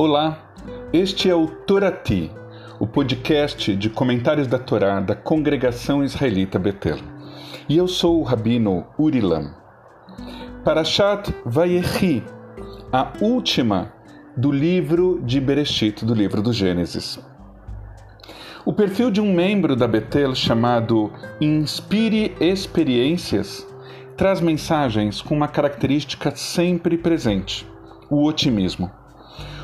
[0.00, 0.52] Olá,
[0.92, 2.30] este é o Torati,
[2.78, 6.98] o podcast de comentários da Torá da Congregação Israelita Betel.
[7.68, 9.50] E eu sou o Rabino Urilam.
[10.62, 12.22] Parashat Vayechi,
[12.92, 13.92] a última
[14.36, 17.18] do livro de Bereshit, do livro do Gênesis.
[18.64, 23.66] O perfil de um membro da Betel chamado Inspire Experiências
[24.16, 27.66] traz mensagens com uma característica sempre presente:
[28.08, 28.88] o otimismo.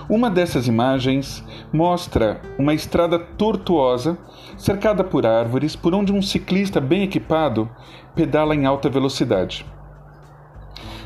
[0.09, 4.19] Uma dessas imagens mostra uma estrada tortuosa,
[4.57, 7.71] cercada por árvores, por onde um ciclista bem equipado
[8.15, 9.65] pedala em alta velocidade.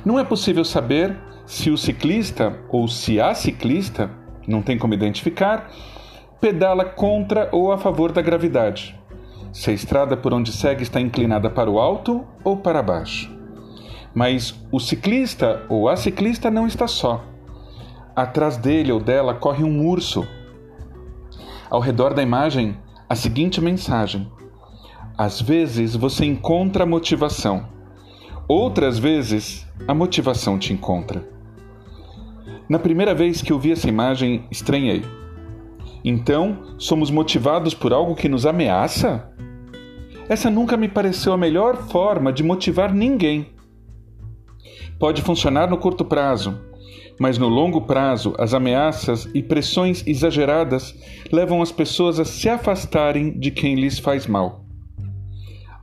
[0.05, 1.17] Não é possível saber
[1.47, 4.11] se o ciclista ou se a ciclista,
[4.49, 5.71] não tem como identificar,
[6.41, 8.99] pedala contra ou a favor da gravidade.
[9.53, 13.33] Se a estrada por onde segue está inclinada para o alto ou para baixo.
[14.13, 17.25] Mas o ciclista ou a ciclista não está só
[18.19, 20.27] Atrás dele ou dela corre um urso.
[21.71, 22.77] Ao redor da imagem,
[23.09, 24.29] a seguinte mensagem:
[25.17, 27.69] Às vezes você encontra a motivação,
[28.49, 31.29] outras vezes a motivação te encontra.
[32.69, 35.05] Na primeira vez que eu vi essa imagem, estranhei.
[36.05, 39.33] Então, somos motivados por algo que nos ameaça?
[40.29, 43.55] Essa nunca me pareceu a melhor forma de motivar ninguém.
[44.99, 46.67] Pode funcionar no curto prazo,
[47.19, 50.95] mas no longo prazo, as ameaças e pressões exageradas
[51.33, 54.65] levam as pessoas a se afastarem de quem lhes faz mal.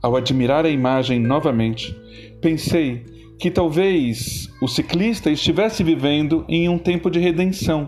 [0.02, 1.94] Ao admirar a imagem novamente,
[2.40, 3.04] pensei
[3.38, 7.86] que talvez o ciclista estivesse vivendo em um tempo de redenção,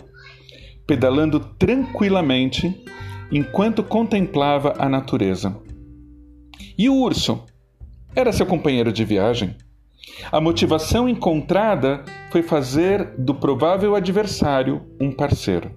[0.87, 2.85] pedalando tranquilamente
[3.33, 5.57] enquanto contemplava a natureza.
[6.77, 7.45] E o urso?
[8.15, 9.55] Era seu companheiro de viagem.
[10.33, 15.71] A motivação encontrada foi fazer do provável adversário um parceiro.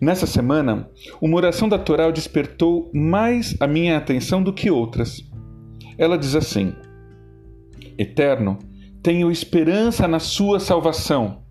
[0.00, 0.90] Nessa semana,
[1.20, 5.22] uma oração da Torá despertou mais a minha atenção do que outras.
[5.96, 6.74] Ela diz assim:
[7.96, 8.58] Eterno,
[9.02, 11.42] tenho esperança na sua salvação.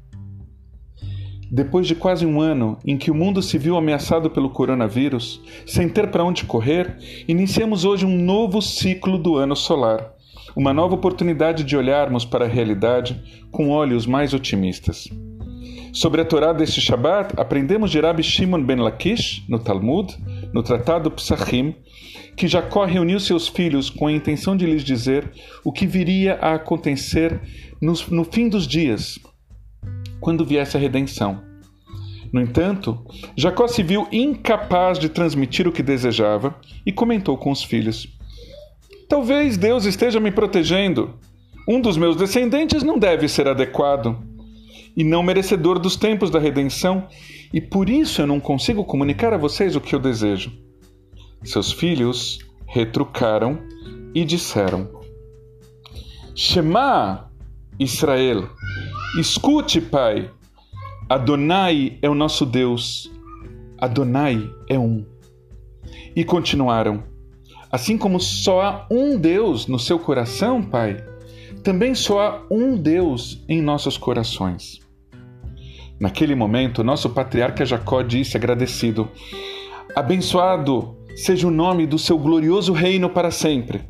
[1.50, 5.88] Depois de quase um ano em que o mundo se viu ameaçado pelo coronavírus, sem
[5.88, 10.14] ter para onde correr, iniciamos hoje um novo ciclo do ano solar
[10.56, 15.08] uma nova oportunidade de olharmos para a realidade com olhos mais otimistas.
[15.94, 20.16] Sobre a Torá deste Shabat, aprendemos de Rabbi Shimon ben Lakish, no Talmud,
[20.54, 21.76] no Tratado Psachim,
[22.38, 25.30] que Jacó reuniu seus filhos com a intenção de lhes dizer
[25.66, 27.42] o que viria a acontecer
[27.82, 29.20] no, no fim dos dias,
[30.22, 31.42] quando viesse a redenção.
[32.32, 32.98] No entanto,
[33.36, 38.08] Jacó se viu incapaz de transmitir o que desejava e comentou com os filhos:
[39.12, 41.16] Talvez Deus esteja me protegendo.
[41.68, 44.18] Um dos meus descendentes não deve ser adequado
[44.96, 47.10] e não merecedor dos tempos da redenção,
[47.54, 50.54] e por isso eu não consigo comunicar a vocês o que eu desejo.
[51.44, 53.60] Seus filhos retrucaram
[54.16, 54.90] e disseram:
[56.34, 57.30] Shema,
[57.78, 58.48] Israel,
[59.20, 60.32] escute, Pai.
[61.10, 63.12] Adonai é o nosso Deus.
[63.78, 65.06] Adonai é um.
[66.16, 67.11] E continuaram:
[67.72, 70.98] Assim como só há um Deus no seu coração, Pai,
[71.64, 74.80] também só há um Deus em nossos corações.
[76.00, 79.08] Naquele momento, nosso patriarca Jacó disse agradecido:
[79.96, 83.84] Abençoado seja o nome do seu glorioso reino para sempre,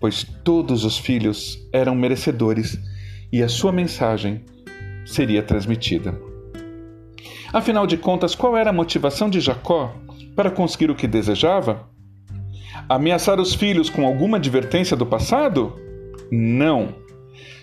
[0.00, 2.78] pois todos os filhos eram merecedores
[3.32, 4.44] e a sua mensagem
[5.04, 6.18] seria transmitida.
[7.52, 9.94] Afinal de contas, qual era a motivação de Jacó
[10.34, 11.88] para conseguir o que desejava?
[12.88, 15.74] Ameaçar os filhos com alguma advertência do passado?
[16.30, 16.94] Não.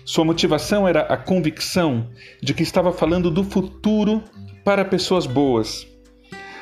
[0.04, 2.08] Sua motivação era a convicção
[2.42, 4.22] de que estava falando do futuro
[4.64, 5.86] para pessoas boas.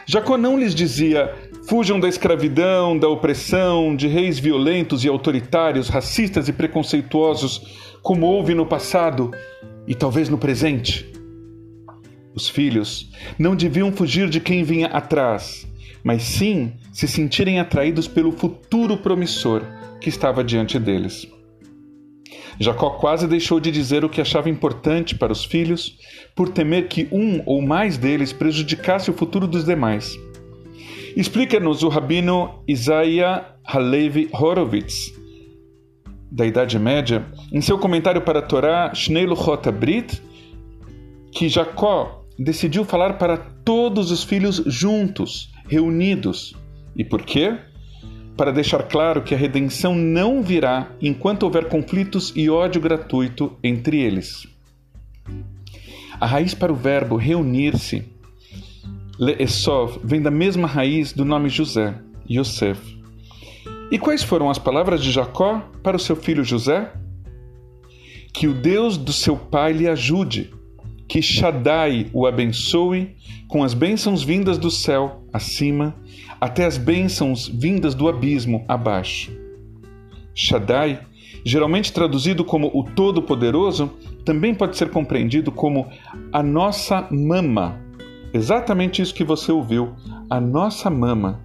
[0.06, 1.34] Jacó não lhes dizia:
[1.66, 8.54] fujam da escravidão, da opressão, de reis violentos e autoritários, racistas e preconceituosos, como houve
[8.54, 9.30] no passado
[9.86, 11.10] e talvez no presente.
[12.34, 15.66] Os filhos não deviam fugir de quem vinha atrás,
[16.04, 19.62] mas sim se sentirem atraídos pelo futuro promissor
[20.00, 21.26] que estava diante deles.
[22.60, 25.96] Jacó quase deixou de dizer o que achava importante para os filhos,
[26.36, 30.16] por temer que um ou mais deles prejudicasse o futuro dos demais.
[31.16, 35.12] Explica-nos o rabino Isaiah Halevi Horowitz,
[36.30, 40.20] da Idade Média, em seu comentário para a Torá Shnei Luchot Brit,
[41.32, 46.54] que Jacó decidiu falar para todos os filhos juntos, reunidos.
[46.96, 47.56] E por quê?
[48.36, 54.00] Para deixar claro que a redenção não virá enquanto houver conflitos e ódio gratuito entre
[54.00, 54.46] eles.
[56.20, 58.04] A raiz para o verbo reunir-se,
[59.18, 61.94] leesov, vem da mesma raiz do nome José,
[62.28, 62.80] Yosef.
[63.90, 66.92] E quais foram as palavras de Jacó para o seu filho José?
[68.32, 70.52] Que o Deus do seu pai lhe ajude,
[71.08, 73.16] que Shaddai o abençoe
[73.48, 75.94] com as bênçãos vindas do céu acima,
[76.40, 79.32] até as bênçãos vindas do abismo abaixo.
[80.34, 81.00] Shaddai,
[81.44, 83.90] geralmente traduzido como o Todo-Poderoso,
[84.24, 85.88] também pode ser compreendido como
[86.32, 87.80] a nossa mama.
[88.32, 89.94] Exatamente isso que você ouviu,
[90.28, 91.40] a nossa mama.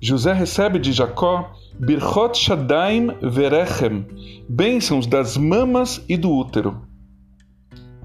[0.00, 4.06] José recebe de Jacó Birchot Shadaim Verechem,
[4.48, 6.89] bênçãos das mamas e do útero.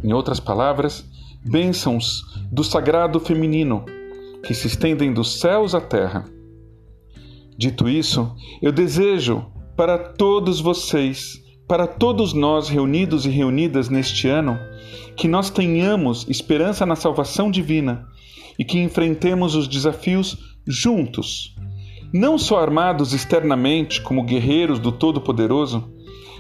[0.06, 1.04] Em outras palavras,
[1.44, 2.22] bênçãos
[2.52, 3.84] do sagrado feminino,
[4.44, 6.26] que se estendem dos céus à terra.
[7.58, 8.32] Dito isso,
[8.62, 9.44] eu desejo
[9.76, 14.60] para todos vocês, para todos nós reunidos e reunidas neste ano,
[15.18, 18.06] que nós tenhamos esperança na salvação divina
[18.60, 20.38] e que enfrentemos os desafios
[20.68, 21.56] juntos,
[22.14, 25.95] não só armados externamente como guerreiros do Todo-Poderoso,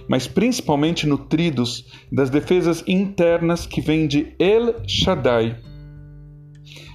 [0.07, 5.57] mas principalmente nutridos das defesas internas que vêm de El Shaddai,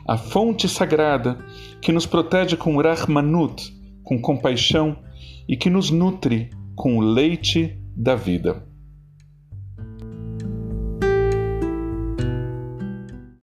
[0.06, 1.38] a fonte sagrada
[1.80, 3.72] que nos protege com Rahmanut,
[4.02, 4.96] com compaixão
[5.48, 8.69] e que nos nutre com o leite da vida.